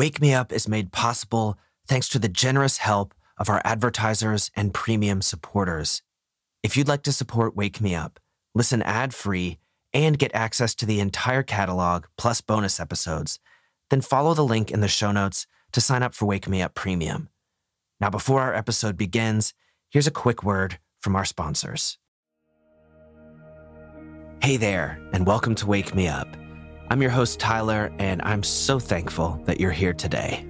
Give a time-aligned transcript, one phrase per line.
[0.00, 4.72] Wake Me Up is made possible thanks to the generous help of our advertisers and
[4.72, 6.00] premium supporters.
[6.62, 8.18] If you'd like to support Wake Me Up,
[8.54, 9.58] listen ad free,
[9.92, 13.40] and get access to the entire catalog plus bonus episodes,
[13.90, 16.72] then follow the link in the show notes to sign up for Wake Me Up
[16.72, 17.28] Premium.
[18.00, 19.52] Now, before our episode begins,
[19.90, 21.98] here's a quick word from our sponsors.
[24.42, 26.38] Hey there, and welcome to Wake Me Up.
[26.90, 30.44] I'm your host, Tyler, and I'm so thankful that you're here today.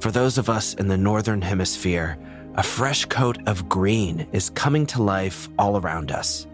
[0.00, 2.18] For those of us in the Northern Hemisphere,
[2.56, 6.48] a fresh coat of green is coming to life all around us.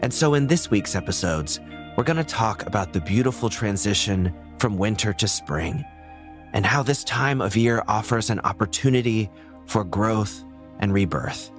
[0.00, 1.60] And so, in this week's episodes,
[1.94, 5.84] we're going to talk about the beautiful transition from winter to spring
[6.54, 9.30] and how this time of year offers an opportunity
[9.66, 10.42] for growth
[10.78, 11.50] and rebirth.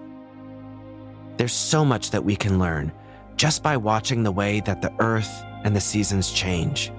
[1.38, 2.92] There's so much that we can learn
[3.40, 6.92] just by watching the way that the earth and the seasons change.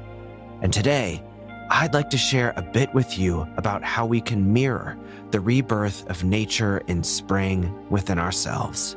[0.63, 1.23] And today,
[1.69, 4.99] I'd like to share a bit with you about how we can mirror
[5.33, 8.97] the rebirth of nature in spring within ourselves.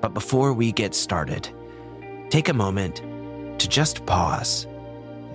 [0.00, 1.48] But before we get started,
[2.28, 2.96] take a moment
[3.60, 4.66] to just pause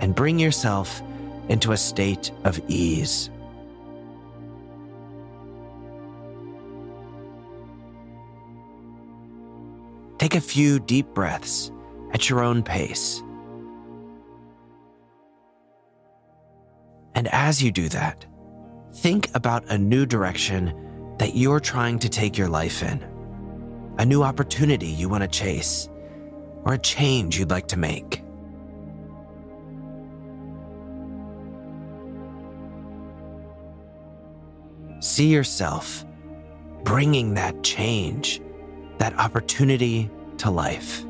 [0.01, 1.01] and bring yourself
[1.47, 3.29] into a state of ease.
[10.21, 11.71] Take a few deep breaths
[12.13, 13.23] at your own pace.
[17.15, 18.27] And as you do that,
[18.93, 23.03] think about a new direction that you're trying to take your life in,
[23.97, 25.89] a new opportunity you want to chase,
[26.65, 28.21] or a change you'd like to make.
[34.99, 36.05] See yourself
[36.83, 38.39] bringing that change,
[39.01, 40.07] that opportunity
[40.37, 41.03] to life.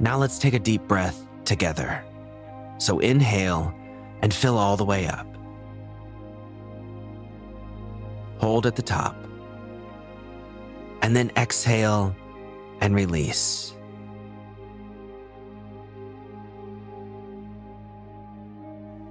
[0.00, 2.04] Now let's take a deep breath together.
[2.78, 3.72] So inhale
[4.22, 5.28] and fill all the way up.
[8.38, 9.14] Hold at the top.
[11.02, 12.12] And then exhale
[12.80, 13.72] and release.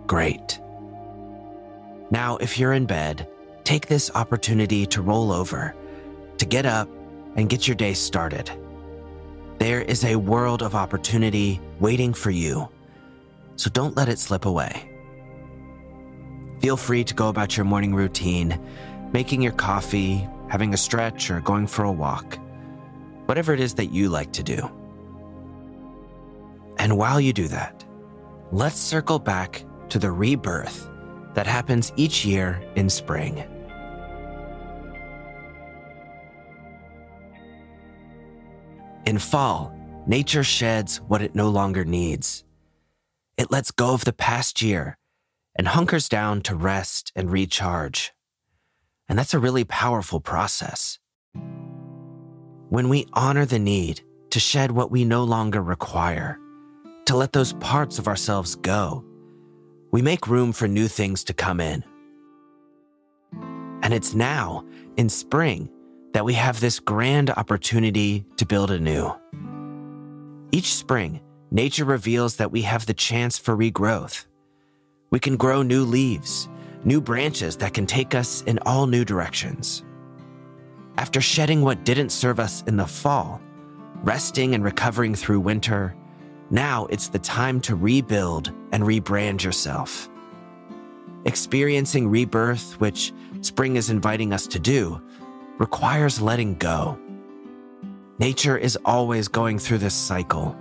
[0.06, 0.60] Great.
[2.12, 3.28] Now, if you're in bed,
[3.64, 5.76] take this opportunity to roll over,
[6.40, 6.90] to get up
[7.36, 8.52] and get your day started.
[9.60, 12.70] There is a world of opportunity waiting for you,
[13.58, 14.90] so don't let it slip away.
[16.62, 18.60] Feel free to go about your morning routine,
[19.14, 22.40] making your coffee, having a stretch, or going for a walk.
[23.28, 24.70] Whatever it is that you like to do.
[26.80, 27.86] And while you do that,
[28.52, 30.90] let's circle back to the rebirth
[31.40, 33.38] that happens each year in spring.
[39.06, 39.74] In fall,
[40.06, 42.44] nature sheds what it no longer needs.
[43.38, 44.98] It lets go of the past year
[45.56, 48.12] and hunkers down to rest and recharge.
[49.08, 51.00] And that's a really powerful process.
[52.68, 54.02] When we honor the need
[54.32, 56.38] to shed what we no longer require,
[57.06, 59.06] to let those parts of ourselves go,
[59.92, 61.84] we make room for new things to come in.
[63.82, 64.66] And it's now,
[64.98, 65.70] in spring,
[66.14, 69.14] that we have this grand opportunity to build anew.
[70.52, 74.26] Each spring, nature reveals that we have the chance for regrowth.
[75.12, 76.50] We can grow new leaves,
[76.84, 79.84] new branches that can take us in all new directions.
[80.98, 83.42] After shedding what didn't serve us in the fall,
[84.04, 85.96] resting and recovering through winter,
[86.52, 90.10] now it's the time to rebuild and rebrand yourself.
[91.26, 95.02] Experiencing rebirth, which spring is inviting us to do,
[95.58, 96.98] requires letting go.
[98.18, 100.58] Nature is always going through this cycle.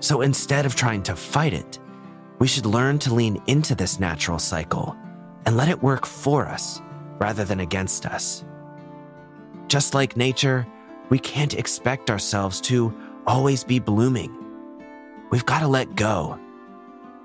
[0.00, 1.78] So instead of trying to fight it,
[2.38, 4.96] we should learn to lean into this natural cycle
[5.46, 6.80] and let it work for us
[7.18, 8.44] rather than against us.
[9.66, 10.66] Just like nature,
[11.08, 12.94] we can't expect ourselves to
[13.26, 14.37] always be blooming
[15.30, 16.38] We've got to let go.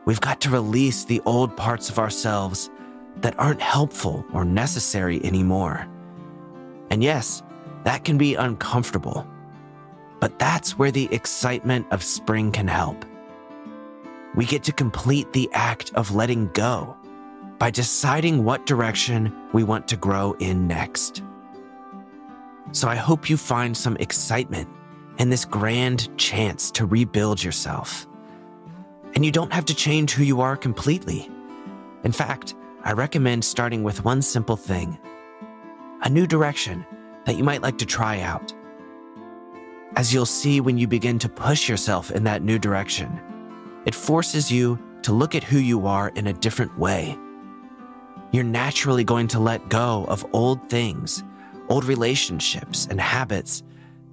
[0.05, 2.69] We've got to release the old parts of ourselves
[3.17, 5.87] that aren't helpful or necessary anymore.
[6.89, 7.41] And yes,
[7.85, 9.25] that can be uncomfortable.
[10.19, 13.05] But that's where the excitement of spring can help.
[14.35, 16.97] We get to complete the act of letting go
[17.59, 21.23] by deciding what direction we want to grow in next.
[22.71, 24.67] So I hope you find some excitement
[25.17, 28.07] and this grand chance to rebuild yourself.
[29.15, 31.29] And you don't have to change who you are completely.
[32.03, 34.97] In fact, I recommend starting with one simple thing
[36.01, 36.85] a new direction
[37.25, 38.53] that you might like to try out.
[39.95, 43.21] As you'll see when you begin to push yourself in that new direction,
[43.85, 47.17] it forces you to look at who you are in a different way.
[48.31, 51.23] You're naturally going to let go of old things,
[51.69, 53.63] old relationships, and habits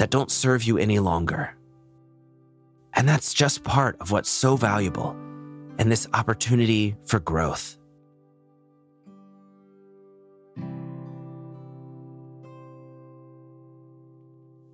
[0.01, 1.55] that don't serve you any longer.
[2.95, 5.11] And that's just part of what's so valuable
[5.79, 7.77] and this opportunity for growth.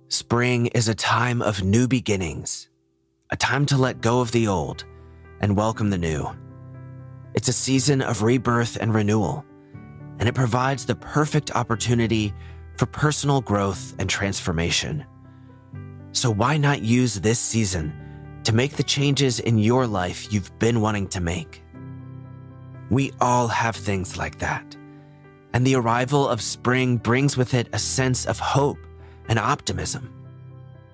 [0.07, 2.69] Spring is a time of new beginnings,
[3.29, 4.85] a time to let go of the old
[5.41, 6.25] and welcome the new.
[7.33, 9.43] It's a season of rebirth and renewal,
[10.19, 12.33] and it provides the perfect opportunity
[12.77, 15.05] for personal growth and transformation.
[16.11, 17.93] So, why not use this season
[18.43, 21.63] to make the changes in your life you've been wanting to make?
[22.89, 24.75] We all have things like that,
[25.53, 28.79] and the arrival of spring brings with it a sense of hope
[29.27, 30.13] and optimism.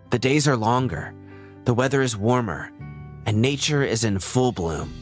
[0.09, 1.13] The days are longer,
[1.65, 2.71] the weather is warmer,
[3.25, 4.93] and nature is in full bloom.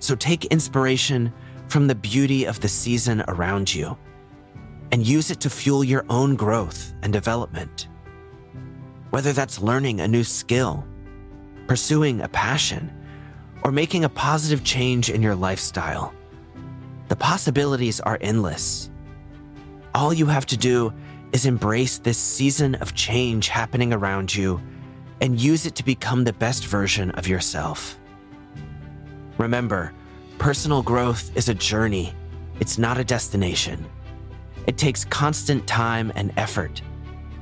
[0.00, 1.32] So take inspiration
[1.68, 3.96] from the beauty of the season around you
[4.90, 7.88] and use it to fuel your own growth and development.
[9.10, 10.84] Whether that's learning a new skill,
[11.66, 12.92] pursuing a passion,
[13.64, 16.12] or making a positive change in your lifestyle,
[17.08, 18.90] the possibilities are endless.
[19.94, 20.92] All you have to do
[21.32, 24.60] is embrace this season of change happening around you
[25.20, 27.98] and use it to become the best version of yourself.
[29.38, 29.92] Remember,
[30.38, 32.14] personal growth is a journey,
[32.60, 33.84] it's not a destination.
[34.66, 36.82] It takes constant time and effort,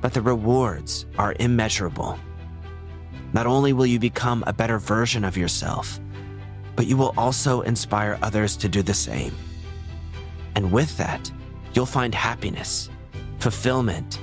[0.06, 2.16] but the rewards are immeasurable.
[3.32, 5.98] Not only will you become a better version of yourself,
[6.76, 9.34] but you will also inspire others to do the same.
[10.54, 11.28] And with that,
[11.74, 12.88] you'll find happiness,
[13.40, 14.20] fulfillment,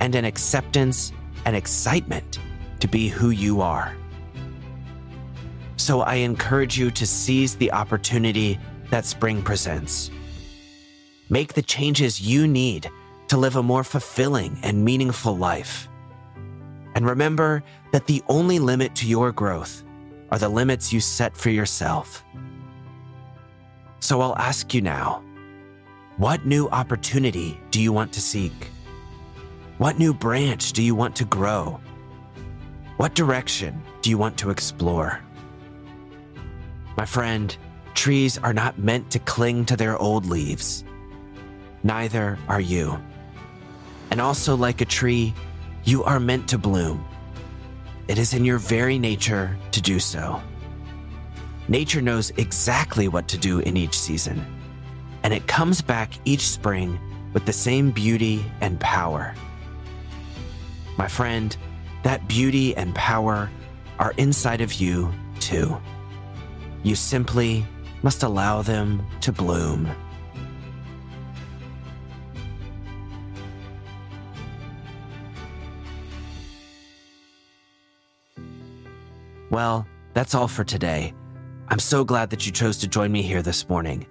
[0.00, 1.12] and an acceptance
[1.44, 2.38] and excitement
[2.80, 3.94] to be who you are.
[5.76, 8.58] So I encourage you to seize the opportunity
[8.88, 10.10] that spring presents.
[11.28, 12.90] Make the changes you need
[13.28, 15.88] to live a more fulfilling and meaningful life.
[16.94, 19.84] And remember that the only limit to your growth
[20.30, 22.24] are the limits you set for yourself.
[24.00, 25.22] So I'll ask you now
[26.16, 28.70] what new opportunity do you want to seek?
[29.78, 31.80] What new branch do you want to grow?
[32.96, 35.20] What direction do you want to explore?
[36.96, 37.56] My friend,
[37.94, 40.82] trees are not meant to cling to their old leaves.
[41.84, 43.00] Neither are you.
[44.10, 45.34] And also, like a tree,
[45.84, 47.04] you are meant to bloom.
[48.08, 50.40] It is in your very nature to do so.
[51.68, 54.44] Nature knows exactly what to do in each season,
[55.22, 56.98] and it comes back each spring
[57.34, 59.34] with the same beauty and power.
[60.96, 61.54] My friend,
[62.02, 63.50] that beauty and power
[63.98, 65.78] are inside of you, too.
[66.82, 67.66] You simply
[68.02, 69.88] must allow them to bloom.
[79.50, 81.14] Well, that's all for today.
[81.68, 84.06] I'm so glad that you chose to join me here this morning,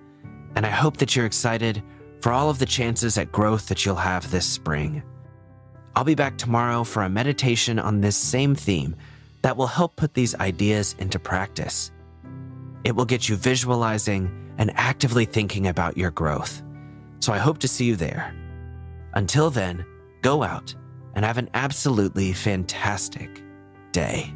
[0.56, 1.84] and I hope that you're excited
[2.22, 5.04] for all of the chances at growth that you'll have this spring.
[5.95, 8.95] I'll be back tomorrow for a meditation on this same theme
[9.42, 11.92] that will help put these ideas into practice.
[12.83, 16.64] It will get you visualizing and actively thinking about your growth.
[17.19, 18.33] So I hope to see you there.
[19.14, 19.85] Until then,
[20.21, 20.73] go out
[21.16, 23.44] and have an absolutely fantastic
[23.92, 24.33] day.